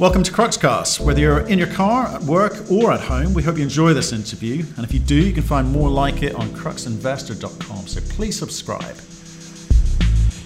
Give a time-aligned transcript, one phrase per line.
[0.00, 0.98] Welcome to Cruxcast.
[0.98, 4.12] Whether you're in your car, at work, or at home, we hope you enjoy this
[4.12, 4.64] interview.
[4.74, 7.86] And if you do, you can find more like it on cruxinvestor.com.
[7.86, 8.96] So please subscribe.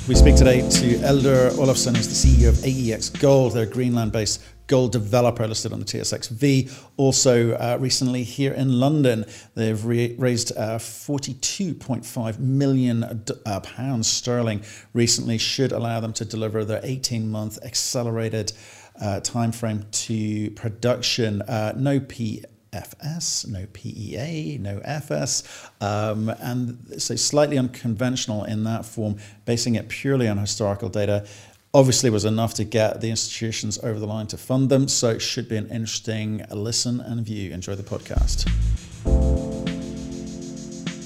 [0.06, 3.54] We speak today to Eldur Olafsson, who's the CEO of AEX Gold.
[3.54, 6.70] They're a Greenland based gold developer listed on the TSXV.
[6.98, 9.24] Also, uh, recently here in London,
[9.54, 14.62] they've re- raised uh, 42.5 million uh, pounds sterling
[14.92, 18.52] recently, should allow them to deliver their 18 month accelerated
[19.00, 21.42] uh, time frame to production.
[21.42, 29.16] Uh, no PFS, no PEA, no FS, um, and so slightly unconventional in that form,
[29.44, 31.26] basing it purely on historical data.
[31.74, 34.88] Obviously, was enough to get the institutions over the line to fund them.
[34.88, 37.52] So it should be an interesting listen and view.
[37.52, 38.48] Enjoy the podcast.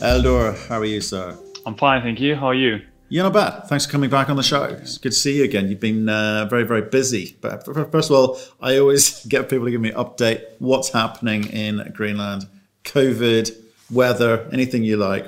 [0.01, 1.37] Eldur, how are you, sir?
[1.67, 2.37] I'm fine, thank you.
[2.37, 2.81] How are you?
[3.13, 3.69] Yeah, not bad.
[3.69, 4.65] Thanks for coming back on the show.
[4.65, 5.69] It's good to see you again.
[5.69, 7.37] You've been uh, very, very busy.
[7.43, 7.63] But
[7.93, 10.43] first of all, I always get people to give me an update.
[10.61, 12.47] What's happening in Greenland?
[12.85, 13.55] COVID,
[13.91, 15.27] weather, anything you like.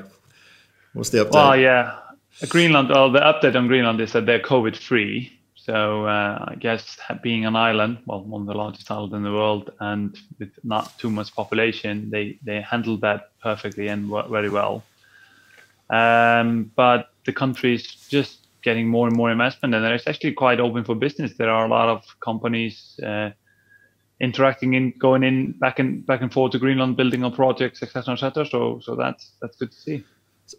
[0.95, 1.33] What's the update?
[1.33, 1.99] Well, yeah,
[2.49, 2.89] Greenland.
[2.89, 5.39] Well, the update on Greenland is that they're COVID free.
[5.55, 9.33] So uh, I guess being an island, well, one of the largest islands in the
[9.33, 14.83] world, and with not too much population, they they handled that perfectly and very well.
[15.91, 20.61] Um, but the country is just getting more and more investment, and it's actually quite
[20.61, 21.35] open for business.
[21.37, 23.31] There are a lot of companies uh,
[24.21, 28.15] interacting in, going in back and back and forth to Greenland, building on projects, etc.,
[28.15, 28.47] etc.
[28.47, 30.05] So, so that's that's good to see.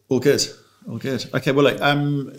[0.10, 0.46] All good,
[0.90, 1.26] all good.
[1.34, 2.32] Okay, well, look, um,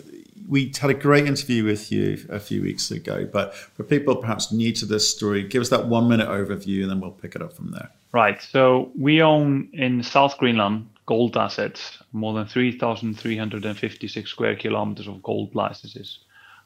[0.47, 4.51] we had a great interview with you a few weeks ago, but for people perhaps
[4.51, 7.41] new to this story, give us that one minute overview, and then we'll pick it
[7.41, 7.89] up from there.
[8.13, 8.41] Right.
[8.41, 15.55] So we own in South Greenland gold assets, more than 3,356 square kilometers of gold
[15.55, 16.19] licenses.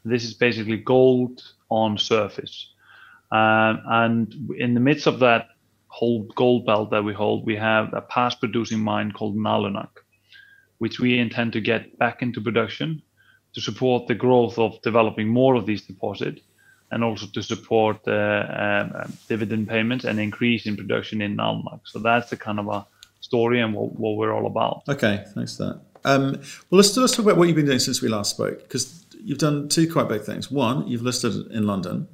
[0.04, 2.74] This is basically gold on surface.
[3.32, 5.50] Um, and in the midst of that
[5.88, 9.92] whole gold belt that we hold, we have a past producing mine called Nalunaq,
[10.80, 13.02] which we intend to get back into production
[13.54, 16.42] to support the growth of developing more of these deposits
[16.90, 21.82] and also to support uh, um, dividend payments and increase in production in Nalunaq.
[21.86, 22.88] So that's the kind of a
[23.22, 24.84] story and what, what we're all about.
[24.90, 25.82] Okay, thanks for that.
[26.04, 26.32] Um,
[26.70, 29.38] well, let's, let's talk about what you've been doing since we last spoke, because you've
[29.38, 30.52] done two quite big things.
[30.52, 32.08] One, you've listed in London,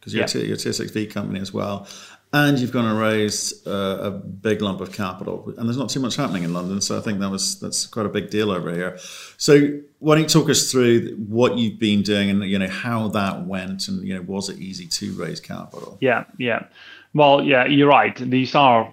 [0.00, 0.42] because you're, yeah.
[0.42, 1.86] a, you're a TSXV company as well,
[2.32, 5.52] and you've gone and raised uh, a big lump of capital.
[5.56, 8.06] And there's not too much happening in London, so I think that was that's quite
[8.06, 8.98] a big deal over here.
[9.38, 13.08] So why don't you talk us through what you've been doing and you know how
[13.08, 15.96] that went, and you know was it easy to raise capital?
[16.00, 16.66] Yeah, yeah.
[17.14, 18.16] Well, yeah, you're right.
[18.16, 18.92] These are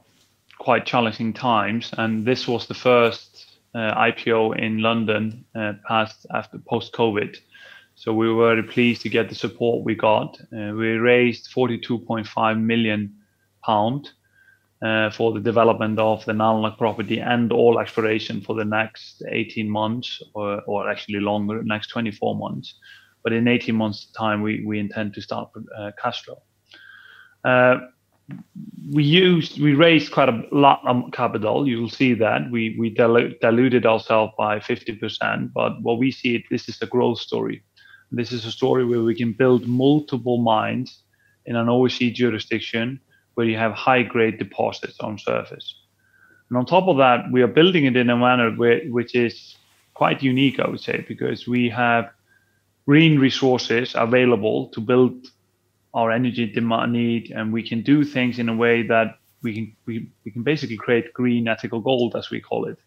[0.60, 6.58] quite challenging times, and this was the first uh, IPO in London uh, past after
[6.58, 7.38] post COVID.
[7.96, 10.38] So we were very pleased to get the support we got.
[10.54, 13.16] Uh, we raised 42.5 million
[13.64, 14.10] pound
[14.82, 19.70] uh, for the development of the Nalunaq property and all exploration for the next 18
[19.70, 22.76] months, or, or actually longer, next 24 months.
[23.24, 26.42] But in 18 months' time, we, we intend to start uh, cash flow.
[28.92, 31.68] We used we raised quite a lot of capital.
[31.68, 35.54] You'll see that we we dilu- diluted ourselves by 50%.
[35.54, 37.64] But what we see it this is a growth story.
[38.12, 41.04] This is a story where we can build multiple mines
[41.46, 43.00] in an overseas jurisdiction
[43.36, 45.76] where you have high grade deposits on surface.
[46.50, 49.58] And on top of that, we are building it in a manner where, which is
[49.94, 52.10] quite unique, I would say, because we have
[52.86, 55.28] green resources available to build
[55.96, 59.76] our energy demand need, and we can do things in a way that we can
[59.86, 62.78] we, we can basically create green ethical gold, as we call it.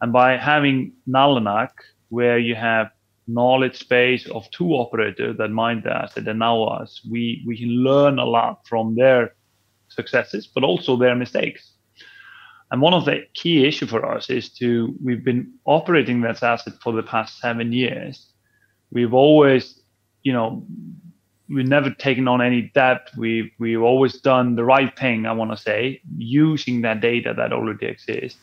[0.00, 1.70] And by having Nalunaq,
[2.08, 2.90] where you have
[3.26, 7.68] knowledge space of two operators that mine the asset and now us, we, we can
[7.68, 9.34] learn a lot from their
[9.88, 11.72] successes, but also their mistakes.
[12.70, 16.74] And one of the key issue for us is to we've been operating this asset
[16.82, 18.32] for the past seven years.
[18.90, 19.80] We've always,
[20.22, 20.66] you know,
[21.48, 23.10] we've never taken on any debt.
[23.16, 25.26] We've we've always done the right thing.
[25.26, 28.38] I want to say using that data that already exists.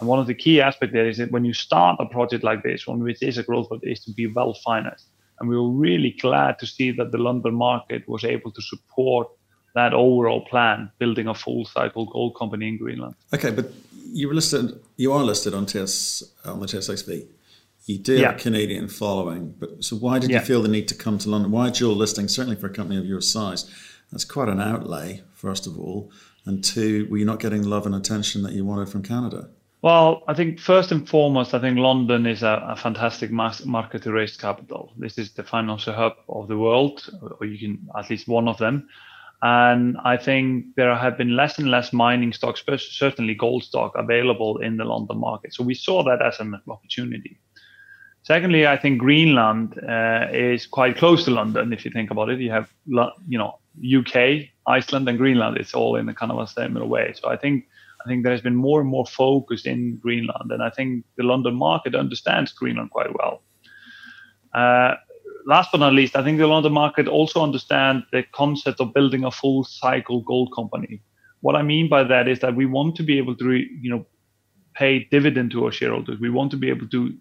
[0.00, 2.62] And one of the key aspects there is that when you start a project like
[2.62, 5.06] this, one which is a growth project, is to be well financed.
[5.38, 9.28] And we were really glad to see that the London market was able to support
[9.74, 13.14] that overall plan, building a full cycle gold company in Greenland.
[13.32, 13.72] Okay, but
[14.12, 17.26] you were listed, you are listed on TS on the TSXV.
[17.86, 18.30] You do yeah.
[18.30, 20.40] have a Canadian following, but so why did yeah.
[20.40, 21.50] you feel the need to come to London?
[21.50, 22.28] Why dual listing?
[22.28, 23.70] Certainly for a company of your size,
[24.10, 25.22] that's quite an outlay.
[25.34, 26.10] First of all,
[26.46, 29.50] and two, were you not getting love and attention that you wanted from Canada?
[29.82, 34.02] Well, I think first and foremost, I think London is a, a fantastic mass market
[34.04, 34.94] to raise capital.
[34.96, 37.06] This is the financial hub of the world,
[37.38, 38.88] or you can at least one of them.
[39.42, 44.56] And I think there have been less and less mining stocks, certainly gold stock, available
[44.62, 45.52] in the London market.
[45.52, 47.38] So we saw that as an opportunity.
[48.24, 51.74] Secondly, I think Greenland uh, is quite close to London.
[51.74, 53.58] If you think about it, you have you know
[53.98, 55.58] UK, Iceland, and Greenland.
[55.58, 57.12] It's all in a kind of a similar way.
[57.20, 57.66] So I think
[58.02, 61.22] I think there has been more and more focus in Greenland, and I think the
[61.22, 63.42] London market understands Greenland quite well.
[64.54, 64.94] Uh,
[65.44, 69.24] last but not least, I think the London market also understands the concept of building
[69.24, 71.02] a full cycle gold company.
[71.42, 74.06] What I mean by that is that we want to be able to, you know,
[74.74, 76.18] pay dividend to our shareholders.
[76.20, 77.14] We want to be able to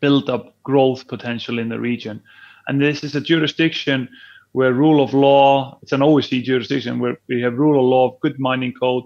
[0.00, 2.22] build up growth potential in the region,
[2.68, 4.08] and this is a jurisdiction
[4.52, 5.78] where rule of law.
[5.82, 9.04] It's an OSCE jurisdiction where we have rule of law, good mining code,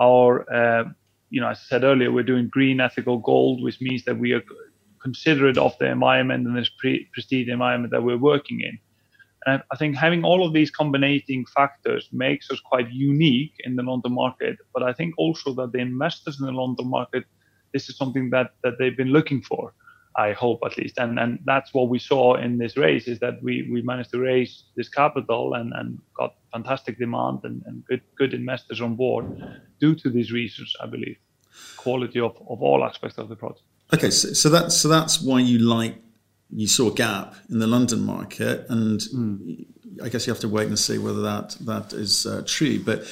[0.00, 0.84] our, uh,
[1.30, 4.32] you know, as I said earlier, we're doing green ethical gold, which means that we
[4.32, 4.42] are
[5.02, 8.78] considerate of the environment and this pre- prestige environment that we're working in.
[9.46, 13.82] And I think having all of these combining factors makes us quite unique in the
[13.82, 14.56] London market.
[14.72, 17.24] But I think also that the investors in the London market,
[17.72, 19.74] this is something that, that they've been looking for.
[20.16, 20.98] I hope at least.
[20.98, 24.18] And and that's what we saw in this race is that we, we managed to
[24.18, 29.24] raise this capital and, and got fantastic demand and, and good good investors on board
[29.80, 31.16] due to these reasons, I believe.
[31.76, 33.62] Quality of, of all aspects of the project.
[33.92, 35.96] Okay, so, so that's so that's why you like
[36.50, 39.66] you saw a gap in the London market, and mm.
[40.02, 42.78] I guess you have to wait and see whether that that is uh, true.
[42.82, 43.04] But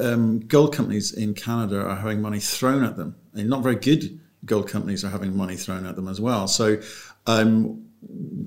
[0.00, 4.20] um, gold companies in Canada are having money thrown at them, and not very good
[4.46, 6.48] gold companies are having money thrown at them as well.
[6.48, 6.80] So,
[7.26, 7.84] um,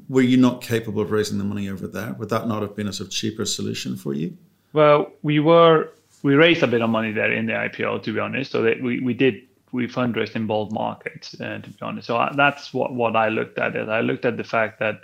[0.08, 2.14] were you not capable of raising the money over there?
[2.14, 4.38] Would that not have been a sort of cheaper solution for you?
[4.74, 5.90] Well, we were
[6.24, 8.52] we raised a bit of money there in the IPO, to be honest.
[8.52, 9.36] So that we, we did
[9.72, 12.08] we fundraised in both markets, uh, to be honest.
[12.08, 13.76] So I, that's what what I looked at.
[13.76, 15.02] It I looked at the fact that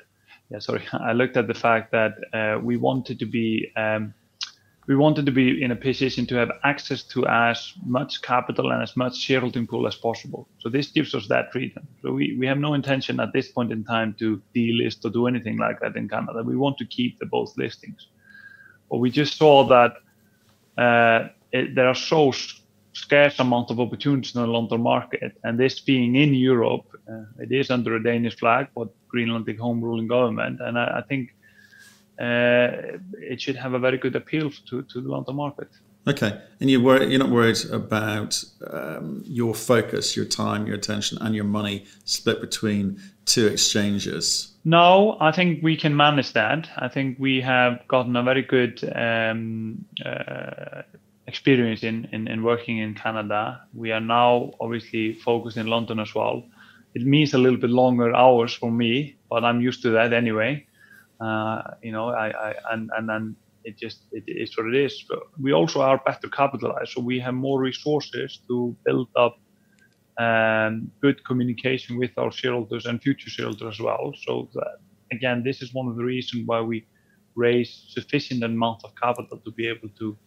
[0.49, 4.13] yeah, sorry, I looked at the fact that uh, we wanted to be um,
[4.87, 8.83] we wanted to be in a position to have access to as much capital and
[8.83, 10.47] as much shareholding pool as possible.
[10.59, 11.87] So this gives us that freedom.
[12.01, 15.25] So we, we have no intention at this point in time to delist or do
[15.27, 16.43] anything like that in Canada.
[16.43, 18.07] We want to keep the both listings.
[18.91, 19.93] But we just saw that
[20.77, 22.31] uh, it, there are so
[22.93, 27.51] scarce amount of opportunities in the London market, and this being in Europe, uh, it
[27.51, 31.34] is under a Danish flag, but Greenlandic home ruling government, and I, I think
[32.17, 35.69] it should have a very good appeal to, to the London market.
[36.07, 41.17] Okay, and you worry, you're not worried about um, your focus, your time, your attention,
[41.19, 44.53] and your money split between two exchanges.
[44.63, 46.69] No, I think we can manage that.
[46.77, 50.83] I think we have gotten a very good um, uh,
[51.25, 53.61] experience in, in, in working in Canada.
[53.73, 56.43] We are now obviously focused in London as well.
[56.93, 60.67] It means a little bit longer hours for me, but I'm used to that anyway.
[61.19, 65.03] Uh, you know, I, I and and then it just it is what it is.
[65.07, 69.37] But we also are better capitalized, so we have more resources to build up
[70.17, 74.13] um, good communication with our shareholders and future shareholders as well.
[74.25, 74.77] So that,
[75.11, 76.85] again, this is one of the reasons why we
[77.35, 80.17] raise sufficient amount of capital to be able to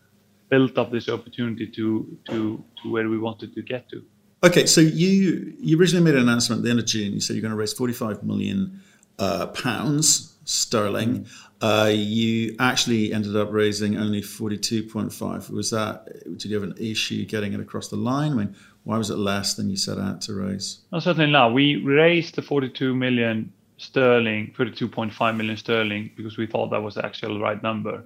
[0.51, 4.03] build up this opportunity to to to where we wanted to get to.
[4.43, 7.13] Okay, so you you originally made an announcement at the end of June.
[7.13, 8.81] You said you're going to raise 45 million
[9.19, 11.27] uh, pounds sterling.
[11.27, 11.29] Mm.
[11.61, 15.51] Uh, you actually ended up raising only 42.5.
[15.51, 16.07] Was that,
[16.39, 18.33] did you have an issue getting it across the line?
[18.33, 20.81] I mean, why was it less than you set out to raise?
[20.91, 21.53] No, certainly not.
[21.53, 27.05] We raised the 42 million sterling, 32.5 million sterling, because we thought that was the
[27.05, 28.05] actual right number.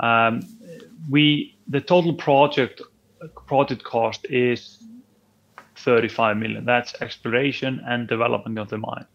[0.00, 0.42] Um,
[1.08, 2.82] we the total project
[3.46, 4.78] project cost is
[5.76, 6.64] 35 million.
[6.64, 9.06] That's exploration and development of the mine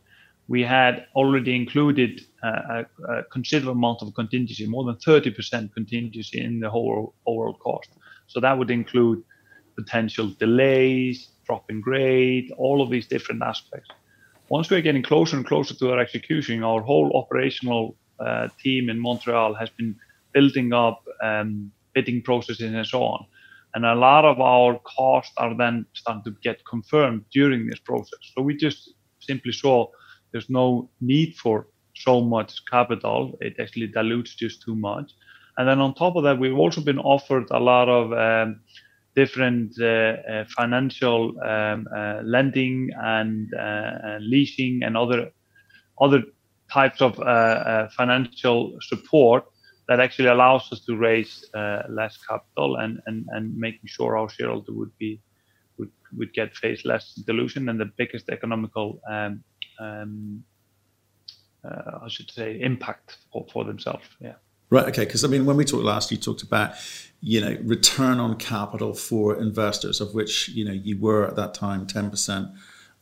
[0.48, 6.60] we had already included a, a, considerable amount of contingency, more than 30% contingency in
[6.60, 7.90] the whole overall cost.
[8.28, 9.24] So that would include
[9.76, 13.90] potential delays, drop in grade, all of these different aspects.
[14.50, 19.00] Once we're getting closer and closer to our execution, our whole operational uh, team in
[19.00, 19.96] Montreal has been
[20.34, 23.26] building up um, bidding processes and so on.
[23.76, 28.20] And a lot of our costs are then starting to get confirmed during this process.
[28.36, 29.88] So we just simply saw
[30.34, 33.38] there's no need for so much capital.
[33.40, 35.12] It actually dilutes just too much.
[35.58, 38.62] And then on top of that, we've also been offered a lot of um,
[39.16, 45.32] different uh, uh, financial um, uh, lending and uh, leasing and other
[46.02, 46.24] other
[46.72, 49.46] types of uh, uh, financial support
[49.88, 51.46] that actually allows us to raise
[51.90, 55.22] less capital and, and, and making sure our shareholder would be
[55.78, 59.44] would, would get face less dilution and the biggest economical um,
[59.80, 60.44] um,
[61.64, 64.06] uh, I should say impact for, for themselves.
[64.20, 64.34] Yeah.
[64.70, 64.88] Right.
[64.88, 65.06] Okay.
[65.06, 66.76] Because I mean, when we talked last, you talked about
[67.22, 71.54] you know return on capital for investors, of which you know you were at that
[71.54, 72.50] time ten percent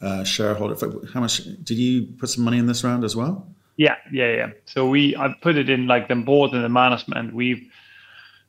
[0.01, 0.75] uh, shareholder.
[1.13, 3.47] How much did you put some money in this round as well?
[3.77, 4.49] Yeah, yeah, yeah.
[4.65, 7.33] So we I put it in like the board and the management.
[7.33, 7.71] We've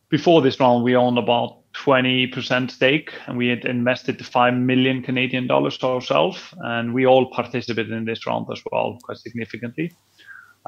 [0.08, 5.46] before this round we owned about 20% stake and we had invested 5 million Canadian
[5.46, 9.92] dollars to ourselves and we all participated in this round as well quite significantly.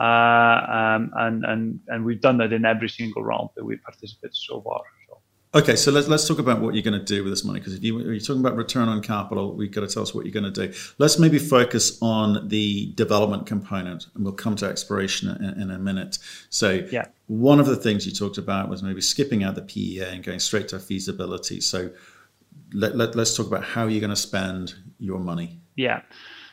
[0.01, 4.35] Uh, um, and, and, and we've done that in every single round that we participated
[4.35, 4.81] so far.
[5.55, 7.75] Okay, so let's let's talk about what you're going to do with this money because
[7.75, 10.33] if you, are talking about return on capital, we've got to tell us what you're
[10.33, 10.75] going to do.
[10.99, 15.79] Let's maybe focus on the development component, and we'll come to exploration in, in a
[15.79, 16.19] minute.
[16.51, 17.07] So, yeah.
[17.29, 20.41] one of the things you talked about was maybe skipping out the PEA and going
[20.41, 21.61] straight to feasibility.
[21.61, 21.93] So,
[22.73, 25.61] let, let, us talk about how you're going to spend your money.
[25.77, 26.03] Yeah.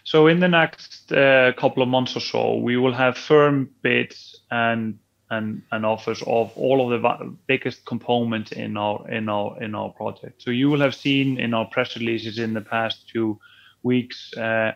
[0.03, 4.41] So, in the next uh, couple of months or so, we will have firm bids
[4.51, 4.99] and
[5.31, 9.89] and, and offers of all of the biggest components in our in our in our
[9.89, 10.41] project.
[10.41, 13.39] So you will have seen in our press releases in the past two
[13.81, 14.73] weeks uh,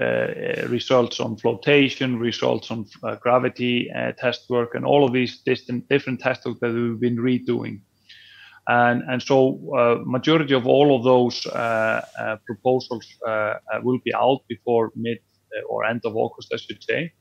[0.00, 5.38] uh, results on flotation, results on uh, gravity uh, test work, and all of these
[5.38, 7.80] distant, different test work that we've been redoing.
[8.68, 13.06] And and so uh, majority of all of those uh, proposals
[13.82, 15.18] will be out before mid
[15.70, 17.12] or end of August, I should say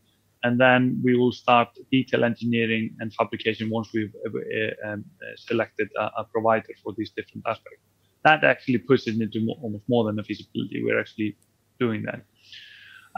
[0.44, 6.10] and then we will start detail engineering and fabrication once we've uh, um, selected a,
[6.18, 7.82] a, provider for these different aspects.
[8.24, 10.84] That actually it into more, almost more than a feasibility.
[10.84, 11.38] We're actually
[11.80, 12.22] doing that.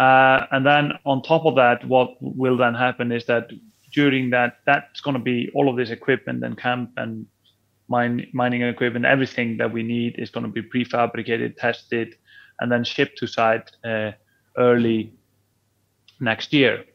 [0.01, 3.49] Uh, and then on top of that, what will then happen is that
[3.91, 7.25] during that, that's going to be all of this equipment and camp and
[7.89, 12.15] mine, mining equipment, everything that we need is going to be prefabricated, tested,
[12.61, 14.11] and then shipped to site uh,
[14.57, 15.13] early
[16.19, 16.85] next year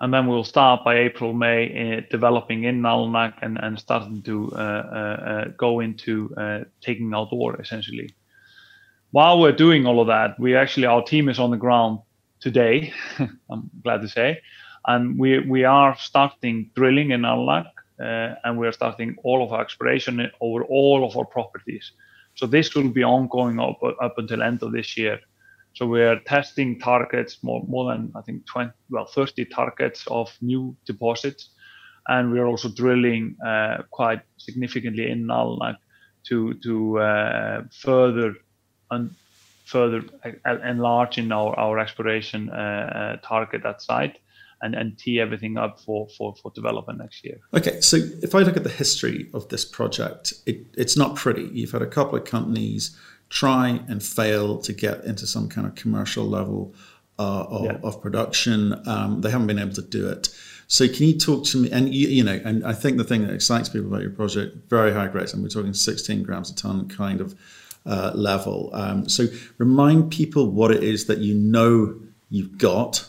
[0.00, 4.52] and then we'll start by April, May, uh, developing in Nalunaq and, and starting to
[4.52, 6.34] uh, uh, go into
[6.80, 8.14] taking out ore essentially.
[9.12, 12.00] While we're doing all of that, we actually our team is on the ground
[12.40, 12.92] today.
[13.50, 14.40] I'm glad to say,
[14.86, 19.62] and we we are starting drilling in Nalunaq, and we are starting all of our
[19.62, 21.92] exploration over all of our properties.
[22.34, 25.20] So this will be ongoing up up until end of this year.
[25.74, 30.30] So we are testing targets more, more than I think 20, well 30 targets of
[30.40, 31.50] new deposits,
[32.06, 35.76] and we are also drilling uh, quite significantly in Nalunaq
[36.28, 38.34] to to uh, further
[38.90, 39.10] and
[39.64, 40.04] further
[40.64, 44.18] enlarge in our our exploration uh, uh, target at site
[44.62, 47.38] and, and tee everything up for, for, for development next year.
[47.52, 51.50] Okay, so if I look at the history of this project, it, it's not pretty.
[51.52, 52.98] You've had a couple of companies
[53.34, 56.72] try and fail to get into some kind of commercial level
[57.18, 57.78] uh, of, yeah.
[57.82, 58.80] of, production.
[58.86, 60.28] Um, they haven't been able to do it.
[60.68, 61.70] So can you talk to me?
[61.72, 64.70] And you, you, know, and I think the thing that excites people about your project,
[64.70, 67.34] very high grades, and we're talking 16 grams a ton kind of
[67.84, 68.70] uh, level.
[68.72, 69.26] Um, so
[69.58, 72.00] remind people what it is that you know
[72.30, 73.08] you've got,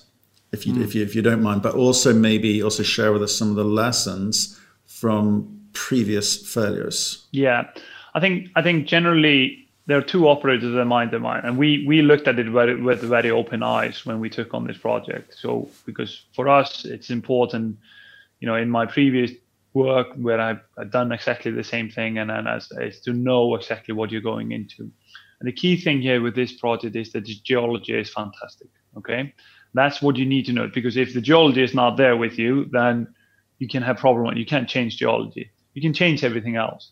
[0.51, 0.83] if you, mm.
[0.83, 3.55] if you if you don't mind, but also maybe also share with us some of
[3.55, 7.27] the lessons from previous failures.
[7.31, 7.69] Yeah,
[8.15, 11.85] I think I think generally there are two operators that mind the mine, and we
[11.87, 15.35] we looked at it very, with very open eyes when we took on this project.
[15.37, 17.77] So because for us it's important,
[18.39, 19.31] you know, in my previous
[19.73, 23.55] work where I've, I've done exactly the same thing, and then as is to know
[23.55, 24.89] exactly what you're going into.
[25.39, 28.69] And the key thing here with this project is that the geology is fantastic.
[28.97, 29.33] Okay,
[29.73, 32.65] that's what you need to know because if the geology is not there with you,
[32.71, 33.13] then
[33.59, 34.35] you can have problem.
[34.35, 35.51] You can't change geology.
[35.73, 36.91] You can change everything else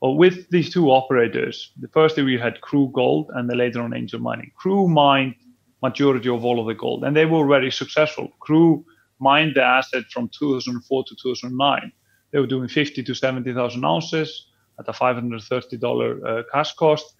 [0.00, 3.96] well, with these two operators, the first we had Crew Gold and then later on
[3.96, 4.52] Angel Mining.
[4.54, 5.34] Crew mined
[5.82, 8.28] majority of all of the gold, and they were very successful.
[8.40, 8.84] Crew
[9.18, 11.92] mined the asset from 2004 to 2009.
[12.32, 14.48] They were doing 50 to 70,000 ounces
[14.78, 17.14] at a $530 uh, cash cost,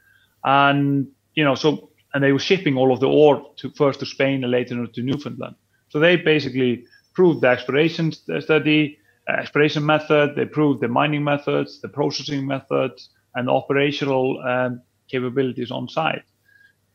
[0.44, 4.06] and you know, so and they were shipping all of the ore to first to
[4.06, 5.54] Spain and later to Newfoundland.
[5.88, 11.88] So they basically proved the exploration study exploration method, they proved the mining methods, the
[11.88, 16.22] processing methods, and operational um, capabilities on site.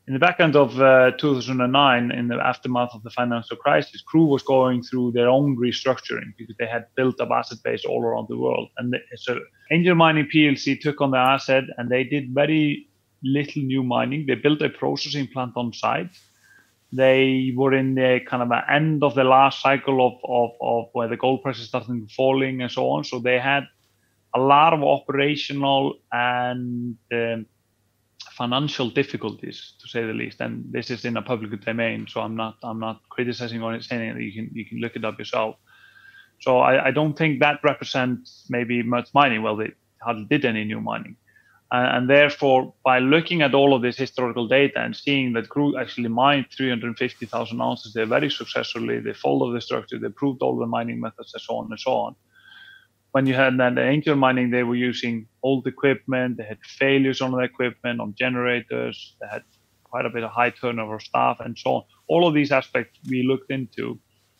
[0.07, 4.25] In the back end of uh, 2009, in the aftermath of the financial crisis, Crew
[4.25, 8.27] was going through their own restructuring because they had built up asset base all around
[8.27, 8.69] the world.
[8.77, 9.39] And so
[9.71, 12.87] Angel Mining PLC took on the asset and they did very
[13.23, 14.25] little new mining.
[14.25, 16.09] They built a processing plant on site
[16.91, 21.07] they were in the kind of end of the last cycle of, of, of where
[21.07, 23.03] the gold prices started falling and so on.
[23.03, 23.63] So they had
[24.33, 27.45] a lot of operational and um,
[28.31, 30.41] financial difficulties, to say the least.
[30.41, 34.17] And this is in a public domain, so I'm not I'm not criticizing or saying
[34.17, 34.21] it.
[34.21, 35.55] You can you can look it up yourself.
[36.39, 39.43] So I, I don't think that represents maybe much mining.
[39.43, 39.71] Well, they
[40.01, 41.15] hardly did any new mining.
[41.71, 46.09] And therefore, by looking at all of this historical data and seeing that crew actually
[46.09, 50.99] mined 350,000 ounces there very successfully, they followed the structure, they proved all the mining
[50.99, 52.15] methods, and so on and so on.
[53.13, 57.31] When you had that angel mining, they were using old equipment, they had failures on
[57.31, 59.43] the equipment, on generators, they had
[59.83, 61.83] quite a bit of high turnover staff, and so on.
[62.09, 63.97] All of these aspects we looked into.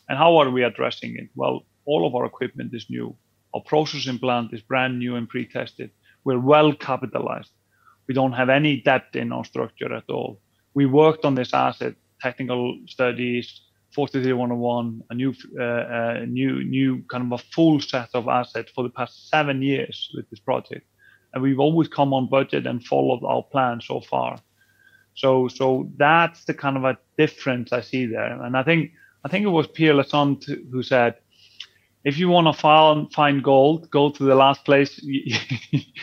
[0.10, 1.30] And how are we addressing it?
[1.36, 3.16] Well, all of our equipment is new.
[3.54, 5.92] Our processing plant is brand new and pre tested
[6.24, 7.52] we're well capitalized.
[8.08, 10.40] We don't have any debt in our structure at all.
[10.74, 13.62] We worked on this asset, technical studies,
[13.96, 18.84] 43101, a new, uh, uh, new, new kind of a full set of assets for
[18.84, 20.88] the past seven years with this project,
[21.34, 24.40] and we've always come on budget and followed our plan so far.
[25.14, 28.92] So, so that's the kind of a difference I see there, and I think
[29.24, 31.16] I think it was Pierre Lassonde who said
[32.04, 35.36] if you want to find, gold, go to the last place you,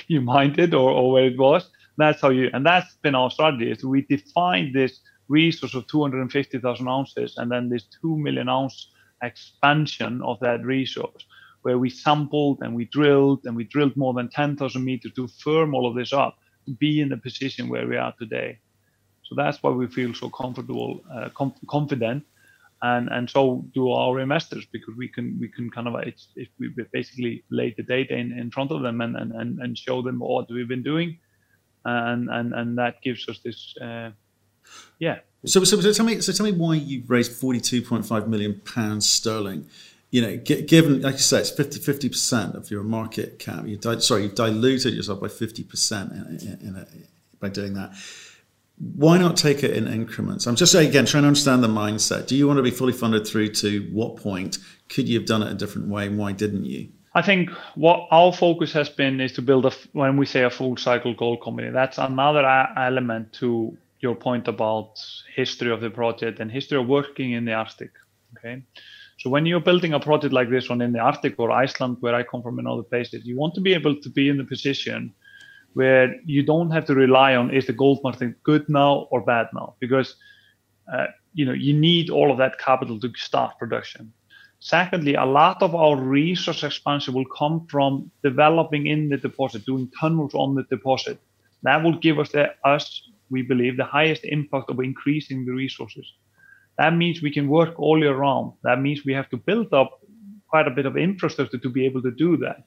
[0.07, 1.71] you mined it or, or where it was.
[1.97, 3.71] That's how you, and that's been our strategy.
[3.71, 8.91] Is we defined this resource of 250,000 ounces and then this 2 million ounce
[9.23, 11.25] expansion of that resource
[11.63, 15.75] where we sampled and we drilled and we drilled more than 10,000 meters to firm
[15.75, 16.37] all of this up
[16.67, 18.59] to be in the position where we are today.
[19.25, 22.25] So that's why we feel so comfortable, uh, com- confident
[22.83, 26.51] and and so do our investors because we can we can kind of it's, it's
[26.61, 30.01] we basically lay the data in, in front of them and, and and and show
[30.01, 31.19] them what we've been doing.
[31.85, 34.11] And and and that gives us this uh,
[34.99, 35.19] yeah.
[35.45, 39.67] So, so so tell me so tell me why you've raised 42.5 million pounds sterling.
[40.11, 43.77] You know given like you say it's 50 50 percent of your market cap you
[43.77, 46.11] di- sorry you've diluted yourself by 50 percent
[47.39, 47.93] by doing that
[48.79, 50.47] why not take it in increments?
[50.47, 52.27] I'm just again trying to understand the mindset.
[52.27, 54.59] Do you want to be fully funded through to what point?
[54.89, 56.09] Could you have done it a different way?
[56.09, 56.89] Why didn't you?
[57.15, 60.51] I think what our focus has been is to build a when we say a
[60.51, 61.71] full cycle gold company.
[61.71, 65.01] That's another element to your point about
[65.35, 67.91] history of the project and history of working in the Arctic.
[68.37, 68.63] Okay,
[69.19, 72.15] so when you're building a project like this one in the Arctic or Iceland, where
[72.15, 74.45] I come from, and other places, you want to be able to be in the
[74.45, 75.13] position
[75.75, 79.47] where you don't have to rely on is the gold market good now or bad
[79.55, 79.75] now?
[79.81, 80.17] Because
[80.93, 84.13] uh, you know you need all of that capital to start production.
[84.61, 89.91] Secondly a lot of our resource expansion will come from developing in the deposit doing
[90.01, 91.19] tunnels on the deposit.
[91.63, 96.07] That will give us the us we believe the highest impact of increasing the resources.
[96.79, 98.53] That means we can work all year round.
[98.63, 100.01] That means we have to build up
[100.49, 102.65] quite a bit of infrastructure to be able to do that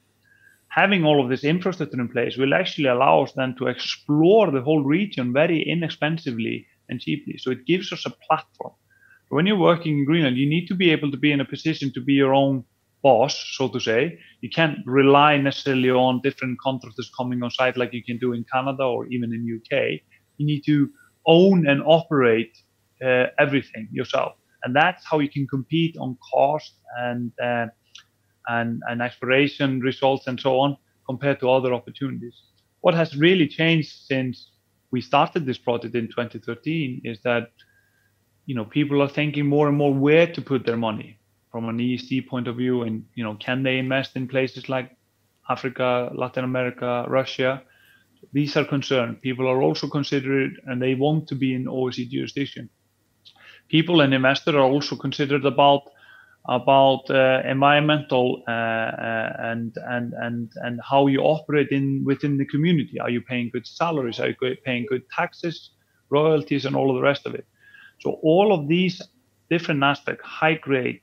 [0.71, 4.61] having all of this infrastructure in place will actually allow us then to explore the
[4.61, 7.37] whole region very inexpensively and cheaply.
[7.37, 8.73] So it gives us a platform.
[9.29, 11.91] When you're working in Greenland, you need to be able to be in a position
[11.93, 12.63] to be your own
[13.03, 14.17] boss, so to say.
[14.39, 18.45] You can't rely necessarily on different contractors coming on site like you can do in
[18.51, 19.99] Canada or even in UK.
[20.37, 20.89] You need to
[21.25, 22.57] own and operate
[23.03, 27.67] uh, everything yourself, and that's how you can compete on cost and uh,
[28.47, 32.35] and, and exploration results and so on compared to other opportunities.
[32.81, 34.51] What has really changed since
[34.91, 37.51] we started this project in 2013 is that
[38.45, 41.17] you know people are thinking more and more where to put their money
[41.51, 44.95] from an ESG point of view and you know can they invest in places like
[45.49, 47.61] Africa, Latin America, Russia?
[48.33, 49.21] These are concerned.
[49.21, 52.69] People are also considered and they want to be in OECD jurisdiction.
[53.67, 55.81] People and investors are also considered about
[56.49, 62.45] about uh, environmental uh, uh, and and and and how you operate in within the
[62.45, 62.99] community.
[62.99, 64.19] Are you paying good salaries?
[64.19, 65.71] Are you paying good taxes,
[66.09, 67.45] royalties, and all of the rest of it?
[67.99, 69.01] So all of these
[69.51, 71.01] different aspects, high grade,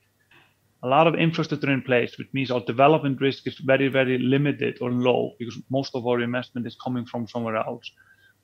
[0.83, 4.77] a lot of infrastructure in place, which means our development risk is very very limited
[4.81, 7.89] or low because most of our investment is coming from somewhere else.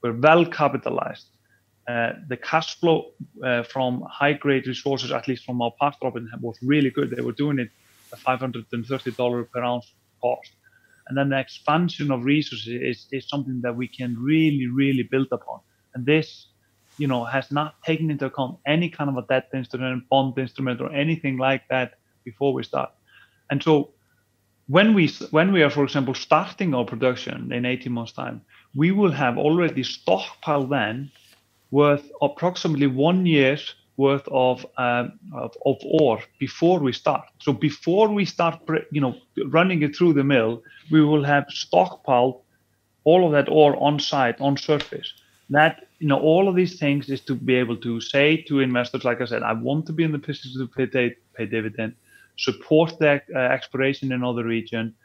[0.01, 1.34] We're well capitalized.
[1.87, 3.11] Uh, the cash flow
[3.43, 7.11] uh, from high-grade resources, at least from our past operation, was really good.
[7.11, 7.69] They were doing it
[8.11, 10.51] at $530 per ounce cost.
[11.07, 15.27] And then the expansion of resources is, is something that we can really, really build
[15.31, 15.59] upon.
[15.93, 16.47] And this,
[16.97, 20.81] you know, has not taken into account any kind of a debt instrument, bond instrument,
[20.81, 22.91] or anything like that before we start.
[23.51, 23.91] And so
[24.67, 28.41] when we when we are, for example, starting our production in 18 months' time,
[28.73, 31.11] we will have already stockpiled then
[31.81, 33.63] worth approximately one year's
[33.97, 35.05] worth of, um,
[35.43, 37.25] of, of ore before we start.
[37.45, 38.55] So before we start,
[38.95, 39.15] you know,
[39.57, 40.51] running it through the mill,
[40.91, 42.37] we will have stockpiled
[43.09, 45.09] all of that ore on site, on surface.
[45.49, 49.03] that you know all of these things is to be able to say to investors,
[49.03, 51.93] like I said, I want to be in the position to pay, pay dividend,
[52.37, 54.95] support the uh, exploration in other region,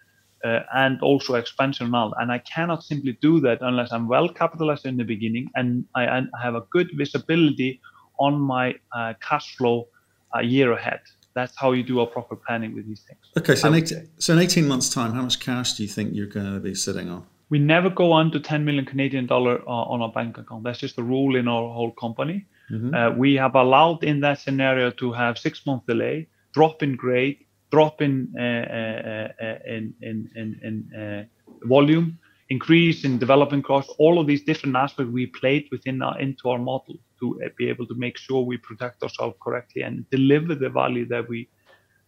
[0.44, 2.12] uh, and also expansion now.
[2.18, 6.06] And I cannot simply do that unless I'm well capitalized in the beginning and I,
[6.06, 7.80] I have a good visibility
[8.18, 9.88] on my uh, cash flow
[10.34, 11.00] a year ahead.
[11.34, 13.20] That's how you do a proper planning with these things.
[13.38, 16.14] Okay, so in, 18, so in 18 months' time, how much cash do you think
[16.14, 17.24] you're going to be sitting on?
[17.50, 20.64] We never go under 10 million Canadian dollar uh, on our bank account.
[20.64, 22.46] That's just a rule in our whole company.
[22.70, 22.94] Mm-hmm.
[22.94, 27.38] Uh, we have allowed in that scenario to have six month delay, drop in grade,
[27.70, 31.28] drop in uh, uh, uh, in in
[31.64, 36.48] volume, increase in development costs, all of these different aspects we played within our into
[36.50, 40.68] our model to be able to make sure we protect ourselves correctly and deliver the
[40.68, 41.48] value that we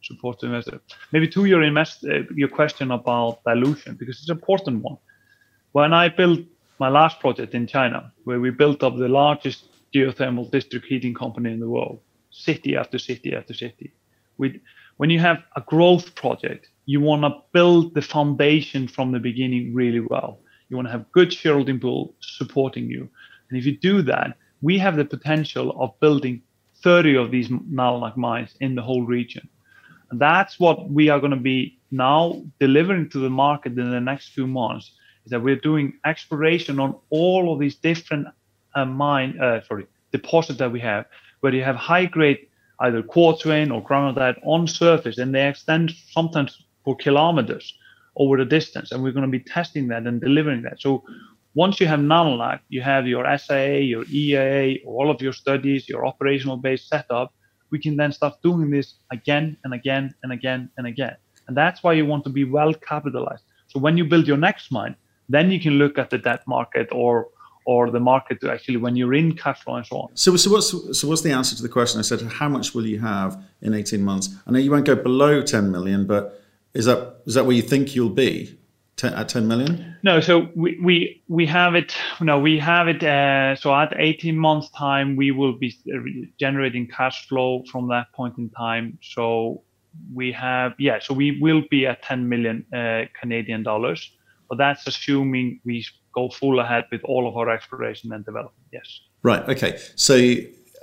[0.02, 0.80] support to investors.
[1.12, 2.02] Maybe to your invest
[2.34, 4.98] your question about dilution, because it's an important one.
[5.72, 6.40] When I built
[6.78, 11.52] my last project in China, where we built up the largest geothermal district heating company
[11.52, 13.92] in the world, city after city after city,
[14.38, 14.60] we
[14.96, 19.74] when you have a growth project, you want to build the foundation from the beginning
[19.74, 20.40] really well.
[20.68, 23.08] You want to have good shareholding pool supporting you.
[23.48, 26.42] And if you do that, we have the potential of building
[26.82, 29.48] 30 of these Nalunaq mines in the whole region.
[30.10, 34.00] And that's what we are going to be now delivering to the market in the
[34.00, 34.92] next few months
[35.24, 38.26] is that we're doing exploration on all of these different
[38.74, 41.06] uh, mine, uh, sorry, deposits that we have,
[41.40, 42.46] where you have high grade
[42.80, 47.74] either quartz vein or granite on surface, and they extend sometimes for kilometers
[48.16, 48.92] over the distance.
[48.92, 50.80] And we're going to be testing that and delivering that.
[50.80, 51.04] So
[51.54, 56.06] once you have Nalunaq, you have your SIA, your EIA, all of your studies, your
[56.06, 57.32] operational base setup.
[57.70, 61.16] We can then start doing this again and again and again and again.
[61.48, 63.44] And that's why you want to be well capitalized.
[63.68, 64.96] So when you build your next mine,
[65.28, 67.28] then you can look at the debt market or
[67.64, 70.16] or the market to actually when you're in cash flow and so on.
[70.16, 71.98] So, so what's so what's the answer to the question?
[71.98, 74.34] I said, how much will you have in 18 months?
[74.46, 76.42] I know you won't go below 10 million, but
[76.74, 78.58] is that is that where you think you'll be?
[79.04, 79.96] at 10 million?
[80.02, 81.94] No, so we, we we have it.
[82.20, 83.02] No, we have it.
[83.02, 85.76] Uh, so at 18 months time, we will be
[86.38, 88.98] generating cash flow from that point in time.
[89.02, 89.62] So
[90.14, 90.98] we have yeah.
[91.00, 94.10] So we will be at 10 million uh, Canadian dollars,
[94.48, 98.66] but that's assuming we go full ahead with all of our exploration and development.
[98.72, 99.00] Yes.
[99.22, 99.46] Right.
[99.48, 99.78] Okay.
[99.96, 100.34] So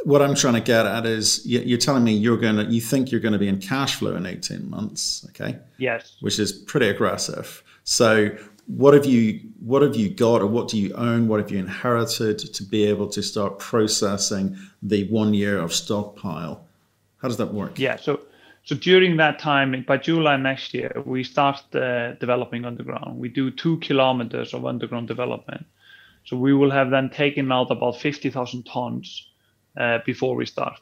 [0.04, 3.12] what I'm trying to get at is you're telling me you're going to you think
[3.12, 5.26] you're going to be in cash flow in 18 months.
[5.30, 5.58] Okay.
[5.78, 6.16] Yes.
[6.22, 7.64] Which is pretty aggressive.
[7.84, 8.36] So
[8.70, 11.58] what have you what have you got or what do you own what have you
[11.58, 16.64] inherited to be able to start processing the one year of stockpile
[17.18, 18.20] how does that work yeah so
[18.70, 23.18] so during that time, by July next year, we start uh, developing underground.
[23.18, 25.66] We do two kilometers of underground development.
[26.26, 29.28] So we will have then taken out about 50,000 tons
[29.76, 30.80] uh, before we start.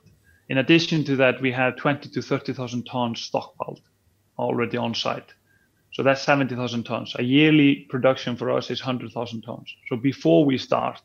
[0.50, 3.80] In addition to that, we have 20 to 30,000 tons stockpiled
[4.38, 5.34] already on site.
[5.93, 7.15] So that's 70,000 tons.
[7.17, 9.73] A yearly production for us is 100,000 tons.
[9.88, 11.00] So before we start,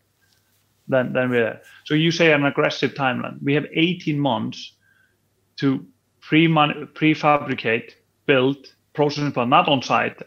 [0.89, 1.63] then then we're there.
[1.85, 3.41] So you say an aggressive timeline.
[3.41, 4.73] We have 18 months
[5.59, 5.87] to
[6.33, 7.91] pre prefabricate,
[8.25, 8.57] build,
[8.95, 10.19] processing plant, not on site,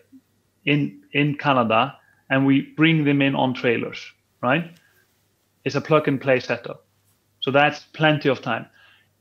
[0.63, 1.97] in in Canada,
[2.29, 3.99] and we bring them in on trailers,
[4.39, 4.65] right?
[5.63, 6.85] It's a plug and play setup.
[7.39, 8.67] So that's plenty of time.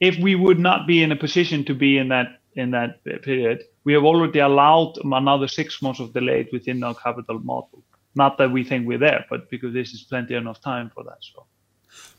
[0.00, 3.64] If we would not be in a position to be in that in that period,
[3.84, 7.82] we have already allowed another six months of delay within our capital model.
[8.14, 11.20] Not that we think we're there, but because this is plenty enough time for that.
[11.20, 11.46] So.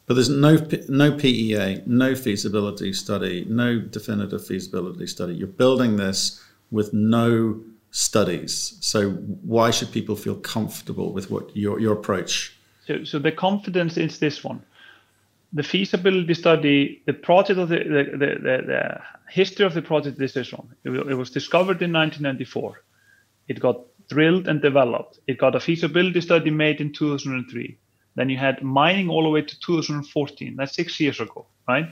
[0.05, 5.33] But there's no no PEA, no feasibility study, no definitive feasibility study.
[5.33, 8.77] You're building this with no studies.
[8.81, 12.55] So why should people feel comfortable with what your your approach?
[12.85, 14.61] So, so the confidence is this one.
[15.53, 20.21] The feasibility study, the project of the the, the, the, the history of the project
[20.21, 20.67] is this one.
[20.83, 22.83] It, it was discovered in 1994.
[23.47, 25.17] It got drilled and developed.
[25.25, 27.79] It got a feasibility study made in 2003
[28.15, 30.55] then you had mining all the way to 2014.
[30.55, 31.87] That's six years ago, right?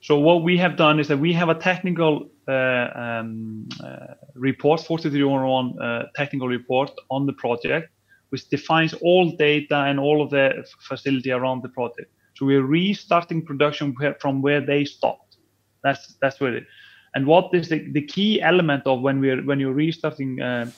[0.00, 4.80] So what we have done is that we have a technical uh, um, uh, report,
[4.80, 7.88] 4301 uh, technical report on the project,
[8.30, 12.10] which defines all data and all of the facility around the project.
[12.34, 15.36] So we're restarting production from where they stopped.
[15.84, 16.64] That's that's where it.
[17.14, 20.70] And what is the, the key element of when we're when you're restarting uh,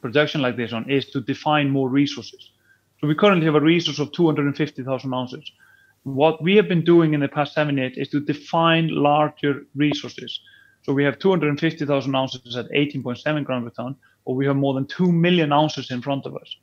[0.00, 2.50] production like this one is to define more resources.
[3.00, 5.52] So we currently have a resource of 250,000 ounces.
[6.02, 10.40] What we have been doing in the past seven years is to define larger resources.
[10.82, 14.86] So we have 250,000 ounces at 18.7 grams per ton, or we have more than
[14.86, 16.56] 2 million ounces in front of us.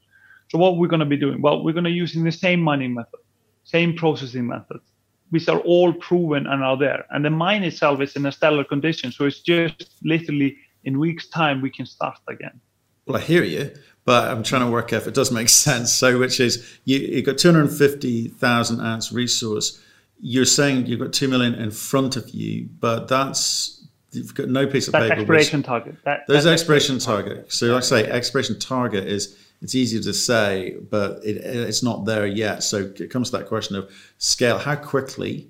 [0.50, 1.42] So what we're going to be doing?
[1.42, 3.20] Well, we're going to using the same mining method,
[3.64, 4.84] same processing methods,
[5.30, 7.06] which are all proven and are there.
[7.12, 11.28] And the mine itself is in a stellar condition, so it's just literally in weeks'
[11.28, 12.60] time we can start again.
[13.06, 13.72] Well, I hear you,
[14.06, 15.92] but I'm trying to work out if it does make sense.
[15.92, 19.82] So, which is you, you've got 250,000 ounce resource.
[20.22, 24.66] You're saying you've got 2 million in front of you, but that's, you've got no
[24.66, 25.22] piece of that's paper.
[25.22, 25.96] Exploration target.
[26.06, 27.34] That, There's exploration target.
[27.36, 27.54] target.
[27.54, 32.06] So, like I say, exploration target is, it's easier to say, but it, it's not
[32.06, 32.64] there yet.
[32.64, 34.58] So, it comes to that question of scale.
[34.58, 35.50] How quickly,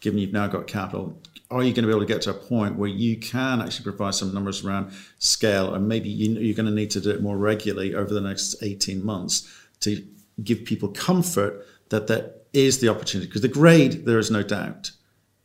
[0.00, 2.34] given you've now got capital, are you going to be able to get to a
[2.34, 5.74] point where you can actually provide some numbers around scale?
[5.74, 8.62] And maybe you, are going to need to do it more regularly over the next
[8.62, 9.48] 18 months
[9.80, 10.06] to
[10.44, 13.28] give people comfort that there is the opportunity.
[13.28, 14.90] Because the grade there is no doubt.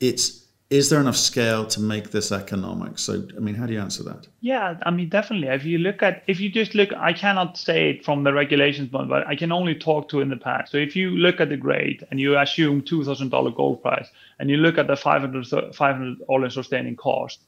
[0.01, 0.42] It's
[0.73, 2.97] is there enough scale to make this economic?
[2.97, 4.27] So, I mean, how do you answer that?
[4.41, 5.49] Yeah, I mean, definitely.
[5.49, 8.89] If you look at, if you just look, I cannot say it from the regulations,
[8.89, 10.71] but I can only talk to in the past.
[10.71, 14.07] So, if you look at the grade and you assume two thousand dollar gold price,
[14.39, 17.41] and you look at the 500 500 all-in sustaining cost,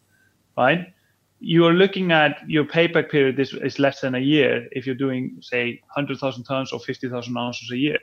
[0.55, 0.93] right?
[1.39, 4.95] You are looking at your payback period is, is less than a year if you're
[5.07, 7.99] doing, say, 100,000 tons or 50,000 ounces a year,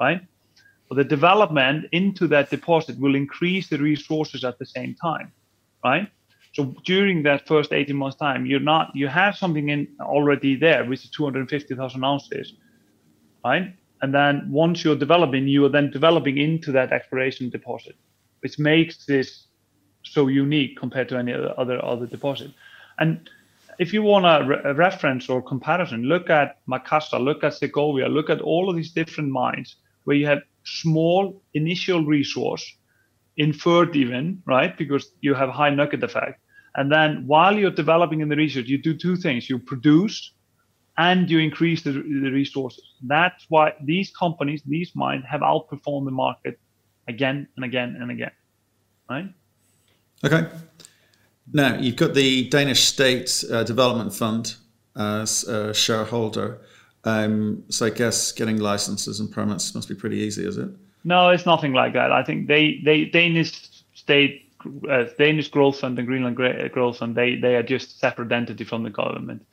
[0.00, 0.20] right?
[0.90, 5.32] The development into that deposit will increase the resources at the same time,
[5.84, 6.08] right?
[6.52, 10.84] So during that first 18 months time, you're not you have something in already there,
[10.84, 12.54] which is 250,000 ounces,
[13.44, 13.74] right?
[14.02, 17.96] And then once you're developing, you are then developing into that exploration deposit,
[18.40, 19.46] which makes this
[20.04, 22.52] so unique compared to any other other deposit.
[22.98, 23.28] And
[23.80, 28.08] if you want a, re- a reference or comparison, look at Macassa, look at Segovia,
[28.08, 32.76] look at all of these different mines where you have small initial resource,
[33.36, 34.76] inferred even, right?
[34.76, 36.40] Because you have high nugget effect.
[36.76, 39.48] And then while you're developing in the research, you do two things.
[39.48, 40.32] You produce
[40.96, 42.84] and you increase the, the resources.
[43.02, 46.58] That's why these companies, these mines have outperformed the market
[47.08, 48.30] again and again and again,
[49.10, 49.28] right?
[50.24, 50.48] Okay.
[51.52, 54.56] Now, you've got the Danish State uh, Development Fund
[54.96, 56.60] as a shareholder.
[57.04, 60.68] Um, so I guess getting licenses and permits must be pretty easy, is it?
[61.04, 62.10] No, it's nothing like that.
[62.12, 64.50] I think they, they Danish state,
[64.88, 66.36] uh, Danish Growth Fund and Greenland
[66.72, 69.44] Growth Fund, they, they are just separate entity from the government.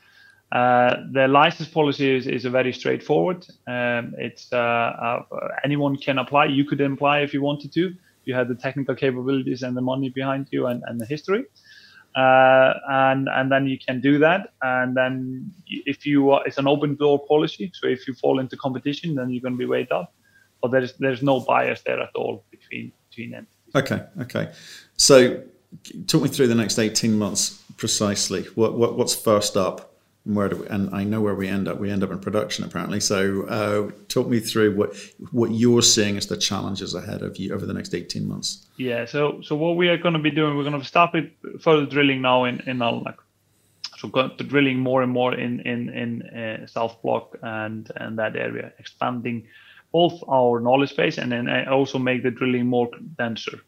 [0.51, 3.45] Uh, the license policy is, is a very straightforward.
[3.67, 5.23] Um, it's uh, uh,
[5.63, 6.45] anyone can apply.
[6.45, 7.93] You could apply if you wanted to.
[8.25, 11.45] You have the technical capabilities and the money behind you and, and the history
[12.15, 14.53] uh, and and then you can do that.
[14.61, 18.57] And then if you are, it's an open door policy, so if you fall into
[18.57, 20.13] competition, then you're going to be weighed up.
[20.61, 23.75] But there's there's no bias there at all between between entities.
[23.75, 24.51] Okay, okay.
[24.97, 25.41] So
[26.07, 28.43] talk me through the next 18 months precisely.
[28.55, 29.90] What, what what's first up?
[30.23, 31.79] Where do we, and I know where we end up.
[31.79, 32.99] We end up in production apparently.
[32.99, 34.95] So uh, talk me through what
[35.31, 38.67] what you're seeing as the challenges ahead of you over the next 18 months.
[38.77, 39.05] Yeah.
[39.05, 41.31] So so what we are going to be doing, we're going to start with
[41.61, 43.15] further drilling now in in Nalunaq.
[43.97, 48.35] So the drilling more and more in in in uh, South Block and and that
[48.35, 49.47] area, expanding
[49.91, 53.59] both our knowledge base and then uh, also make the drilling more denser,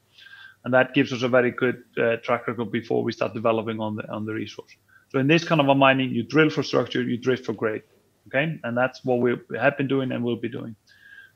[0.64, 3.96] and that gives us a very good uh, track record before we start developing on
[3.96, 4.76] the on the resource.
[5.14, 7.84] So in this kind of a mining, you drill for structure, you drift for grade.
[8.28, 10.76] Okay, and that's what we have been doing and will be doing.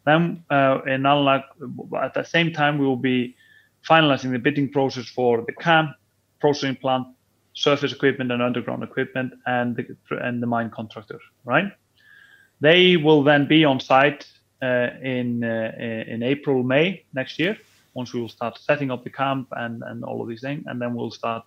[0.06, 1.44] Then uh, in Nalunaq,
[2.02, 3.36] at the same time, we will be
[3.88, 5.92] finalizing the bidding process for the camp,
[6.40, 7.08] processing plant,
[7.54, 9.86] surface equipment and underground equipment, and the
[10.26, 11.20] and the mine contractor.
[11.46, 11.72] Right?
[12.62, 14.26] They will then be on site
[14.62, 15.74] uh, in uh,
[16.08, 17.58] in April, May next year.
[17.94, 20.82] Once we will start setting up the camp and and all of these things, and
[20.82, 21.44] then we'll start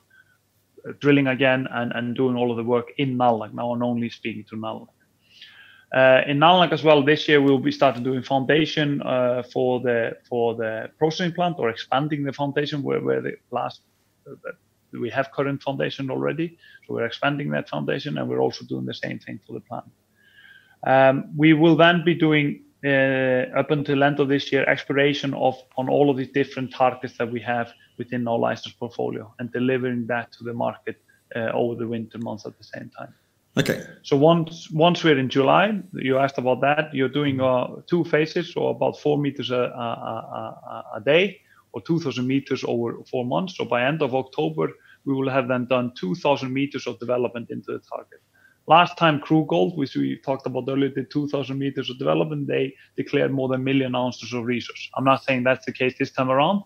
[1.01, 3.53] drilling again and, and doing all of the work in Nalunaq.
[3.55, 4.89] Now I'm only speaking to Nalunaq.
[5.93, 10.17] Uh, in Nalunaq as well, this year we'll be starting doing foundation uh, for the
[10.29, 13.81] for the processing plant or expanding the foundation where, where the last
[14.29, 14.35] uh,
[14.93, 16.59] we have current foundation already.
[16.87, 19.91] So we're expanding that foundation and we're also doing the same thing for the plant.
[20.87, 25.57] Um, we will then be doing uh, up until end of this year exploration of
[25.77, 30.07] on all of these different targets that we have within our license portfolio and delivering
[30.07, 30.97] that to the market
[31.37, 33.15] uh, over the winter months at the same time.
[33.59, 33.83] Okay.
[34.03, 36.95] So once once we're in July, you asked about that.
[36.95, 39.89] You're doing uh, two phases, so about four meters a, a,
[40.39, 41.41] a, a day,
[41.73, 43.57] or 2,000 meters over four months.
[43.57, 44.71] So by end of October,
[45.05, 48.21] we will have then done 2,000 meters of development into the target.
[48.71, 52.47] Last time Crew Gold, which we talked about earlier, did 2,000 meters of development.
[52.47, 54.89] They declared more than a million ounces of resource.
[54.97, 56.63] I'm not saying that's the case this time around,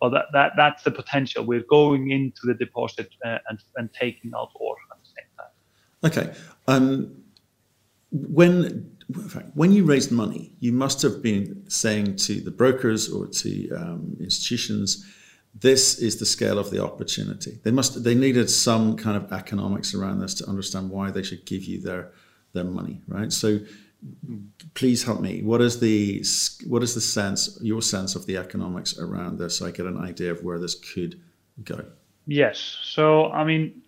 [0.00, 1.44] but that, that that's the potential.
[1.44, 5.52] We're going into the deposit uh, and, and taking out ore at the same time.
[6.08, 6.40] Okay.
[6.68, 7.10] Um,
[8.12, 8.88] when
[9.54, 14.16] when you raised money, you must have been saying to the brokers or to um,
[14.20, 15.04] institutions,
[15.54, 17.58] this is the scale of the opportunity.
[17.62, 21.44] They must they needed some kind of economics around this to understand why they should
[21.44, 22.12] give you their
[22.52, 23.32] their money, right?
[23.32, 23.60] So
[24.74, 25.42] please help me.
[25.42, 26.24] What is the
[26.66, 29.98] what is the sense your sense of the economics around this so I get an
[29.98, 31.20] idea of where this could
[31.64, 31.84] go?
[32.26, 32.78] Yes.
[32.82, 33.82] So I mean,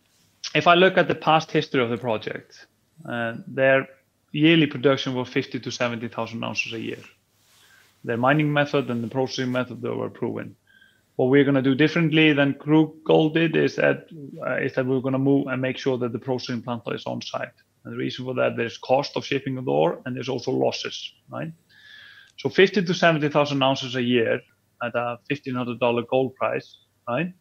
[0.55, 2.67] if I look at the past history of the project,
[3.09, 3.89] uh, their
[4.33, 6.99] yearly production was 50 to 70,000 ounces a year.
[8.03, 10.57] Their mining method and the processing method they were proven.
[11.17, 12.57] What we're going to do differently than
[13.05, 14.09] Gold did is that
[14.45, 17.07] uh, is that we're going to move and make sure that the processing plant is
[17.07, 17.53] on site.
[17.85, 21.13] And the reason for that there's cost of shipping the ore and there's also losses,
[21.31, 21.53] right?
[22.39, 24.41] So 50 to 70,000 ounces a year
[24.83, 27.33] at a $1,500 gold price, right?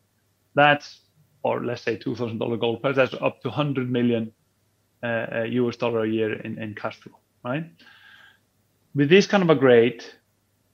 [0.54, 1.00] That's,
[1.42, 4.32] or let's say $2,000 gold price, that's up to 100 million
[5.02, 7.66] uh, US dollar a year in, in cash flow, right?
[8.94, 10.04] With this kind of a grade,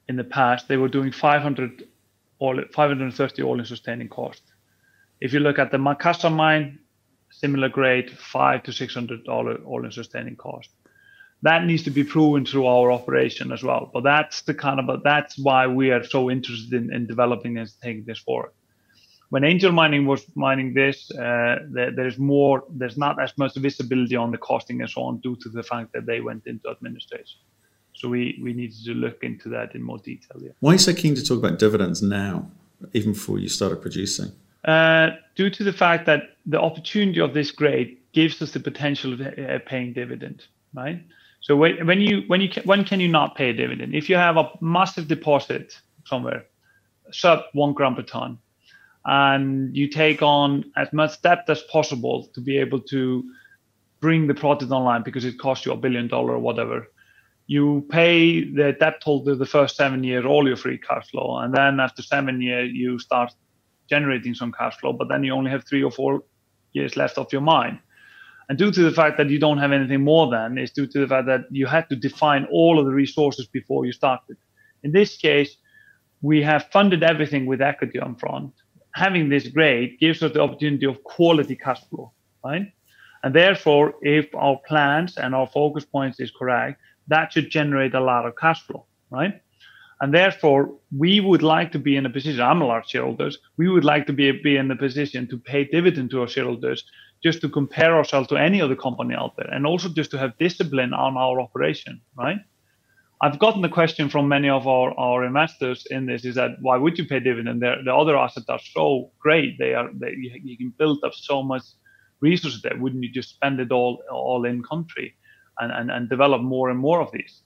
[0.10, 1.84] in the past, they were doing 500
[2.40, 4.42] all 530 all-in sustaining cost.
[5.22, 6.80] If you look at the Macassa mine,
[7.32, 10.70] similar grade, five to 600 dollar all-in sustaining cost.
[11.42, 13.90] That needs to be proven through our operation as well.
[13.94, 17.78] But that's the kind of that's why we are so interested in, in developing this,
[17.82, 18.52] taking this forward
[19.30, 24.16] when Angel Mining was mining this, uh, there, there's more, there's not as much visibility
[24.16, 27.40] on the costing and so on due to the fact that they went into administration.
[28.00, 30.42] So we, we needed to look into that in more detail.
[30.42, 30.52] Yeah.
[30.62, 32.50] Why are you so keen to talk about dividends now,
[32.94, 34.32] even before you started producing?
[34.64, 39.14] Uh, due to the fact that the opportunity of this grade gives us the potential
[39.14, 41.04] of uh, paying dividend, right?
[41.42, 43.94] So when, when you when you can, when can you not pay a dividend?
[43.94, 46.46] If you have a massive deposit somewhere,
[47.12, 48.38] sub one gram per ton,
[49.06, 53.24] and you take on as much debt as possible to be able to
[54.00, 56.88] bring the project online because it costs you a billion dollar or whatever.
[57.50, 61.54] You pay the debt holder the first seven years all your free cash flow, and
[61.54, 63.34] then after seven years you start
[63.90, 66.24] generating some cash flow, but then you only have three or four
[66.74, 67.80] years left of your mine.
[68.48, 71.00] And due to the fact that you don't have anything more than is due to
[71.00, 74.38] the fact that you had to define all of the resources before you started.
[74.84, 75.58] In this case,
[76.22, 78.54] we have funded everything with equity on front
[78.96, 82.12] having this grade gives us the opportunity of quality cash flow,
[82.44, 82.68] right?
[83.24, 88.00] And therefore, if our plans and our focus points is correct, that should generate a
[88.00, 89.42] lot of cash flow, right?
[90.02, 93.68] And therefore, we would like to be in a position, I'm a large shareholder, we
[93.68, 96.86] would like to be, be in a position to pay dividend to our shareholders
[97.22, 100.38] just to compare ourselves to any other company out there and also just to have
[100.38, 102.38] discipline on our operation, right?
[103.22, 106.78] I've gotten the question from many of our, our investors in this is that why
[106.78, 107.62] would you pay dividend?
[107.62, 109.58] They're, the other assets are so great.
[109.60, 111.64] They are they, you, you can build up so much
[112.22, 112.78] resources there.
[112.78, 115.16] Wouldn't you just spend it all all in country
[115.60, 117.42] and, and, and develop more and more of these?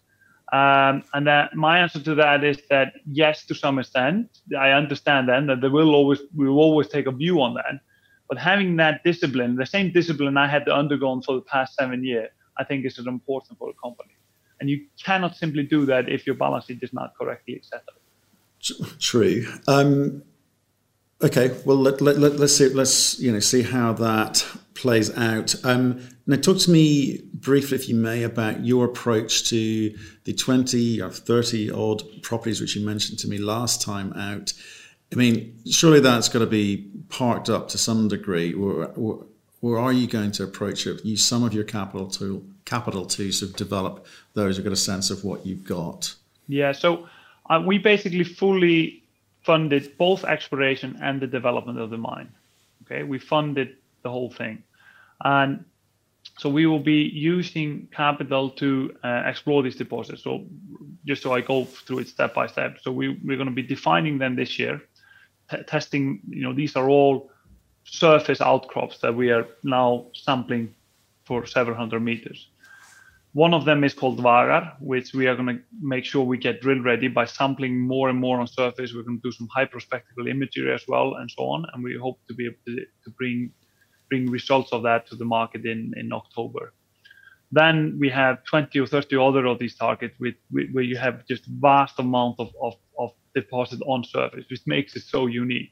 [0.51, 5.27] Um, and that my answer to that is that yes, to some extent, I understand
[5.27, 7.79] then that there will always we will always take a view on that.
[8.29, 12.03] But having that discipline, the same discipline I had to undergo for the past seven
[12.03, 14.13] years, I think is important for a company
[14.63, 18.97] and you cannot simply do that if your balance sheet is not correctly set up.
[18.97, 19.45] True.
[19.67, 20.23] Um,
[21.21, 21.53] okay.
[21.65, 22.69] Well, let, let, let, us see.
[22.69, 25.53] Let's you know see how that plays out.
[25.65, 31.01] Um, now, talk to me briefly, if you may, about your approach to the twenty
[31.01, 34.53] or thirty odd properties which you mentioned to me last time out.
[35.11, 39.25] I mean, surely that's got to be parked up to some degree, or, or,
[39.61, 41.05] or are you going to approach it?
[41.05, 44.77] Use some of your capital to capital to sort of develop those who've got a
[44.77, 46.15] sense of what you've got?
[46.47, 47.07] Yeah, so
[47.49, 49.03] uh, we basically fully
[49.41, 52.31] funded both exploration and the development of the mine.
[52.85, 54.63] Okay, we funded the whole thing,
[55.23, 55.63] and
[56.37, 60.23] so we will be using capital to uh, explore these deposits.
[60.23, 60.45] So
[61.05, 62.77] just so I go through it step by step.
[62.81, 64.81] So we, we're going to be defining them this year,
[65.49, 66.21] t- testing.
[66.27, 67.29] You know, these are all
[67.83, 70.73] surface outcrops that we are now sampling
[71.25, 72.47] for several hundred meters.
[73.33, 76.61] One of them is called Vagar, which we are going to make sure we get
[76.61, 78.93] drill ready by sampling more and more on surface.
[78.93, 81.65] We're going to do some hyperspectral imagery as well and so on.
[81.73, 83.51] And we hope to be able to, to bring
[84.13, 86.73] bring results of that to the market in, in October.
[87.51, 91.25] Then we have 20 or 30 other of these targets with, with where you have
[91.25, 95.71] just vast amount of, of, of deposit on surface, which makes it so unique.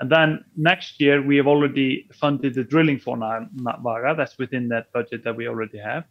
[0.00, 4.16] And then next year, we have already funded the drilling for Vagar.
[4.16, 6.04] That's within that budget that we already have.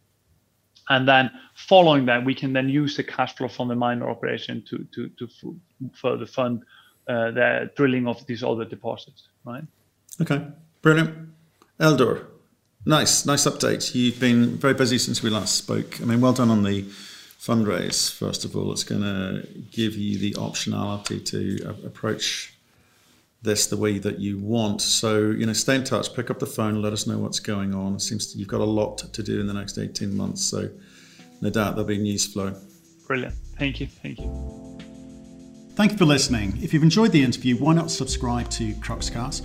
[0.90, 4.62] And then following that, we can then use the cash flow from the miner operation
[4.68, 5.56] to, to, to
[5.94, 6.62] further fund
[7.08, 9.64] uh, the drilling of these other deposits, right?
[10.20, 10.40] Okay,
[10.82, 11.37] brilliant.
[11.80, 12.26] Eldur,
[12.88, 13.94] Nice, nice update.
[13.94, 16.00] You've been very busy since we last spoke.
[16.00, 16.84] I mean, well done on the
[17.38, 18.10] fundraise.
[18.10, 22.54] First of all, it's going to give you the optionality to approach
[23.42, 24.80] this the way that you want.
[24.80, 27.74] So, you know, stay in touch, pick up the phone, let us know what's going
[27.74, 27.96] on.
[27.96, 30.42] It seems you've got a lot to do in the next 18 months.
[30.42, 30.70] So,
[31.42, 32.54] no doubt there'll be news flow.
[33.06, 33.34] Brilliant.
[33.58, 33.86] Thank you.
[33.86, 34.78] Thank you.
[35.74, 36.58] Thank you for listening.
[36.62, 39.44] If you've enjoyed the interview, why not subscribe to Cruxcast